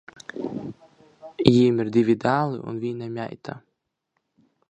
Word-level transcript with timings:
Viņiem 1.41 1.83
ir 1.83 1.91
divi 1.99 2.17
dēli 2.25 2.63
un 2.71 2.81
viena 2.85 3.13
meita. 3.19 3.59